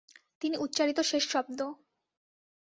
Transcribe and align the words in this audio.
তিনি 0.41 0.55
উচ্চারিত 0.57 0.99
শেষ 1.01 1.23
শব্দ। 1.29 1.59